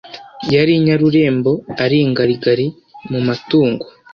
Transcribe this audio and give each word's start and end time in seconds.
yari 0.53 0.71
inyarurembo, 0.79 1.51
ari 1.83 1.97
ingarigari 2.05 2.67
mu 3.11 3.19
matungo 3.27 3.85